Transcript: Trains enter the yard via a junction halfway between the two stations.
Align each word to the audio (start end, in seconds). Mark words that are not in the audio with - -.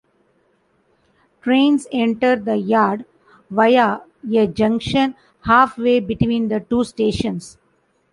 Trains 1.43 1.85
enter 1.91 2.35
the 2.35 2.55
yard 2.57 3.05
via 3.51 4.01
a 4.35 4.47
junction 4.47 5.13
halfway 5.45 5.99
between 5.99 6.47
the 6.47 6.59
two 6.59 6.83
stations. 6.83 7.59